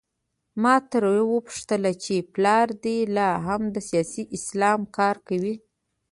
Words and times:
ما 0.61 0.75
ترې 0.91 1.17
وپوښتل 1.33 1.83
چې 2.03 2.15
پلار 2.33 2.67
دې 2.83 2.97
لا 3.15 3.29
هم 3.47 3.61
د 3.75 3.77
سیاسي 3.89 4.23
اسلام 4.37 4.79
کار 4.97 5.15
کوي؟ 5.27 5.55